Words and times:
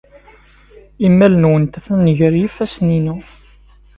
Imal-nwent 1.05 1.77
atan 1.77 2.03
gar 2.17 2.33
yifassen-inu. 2.37 3.15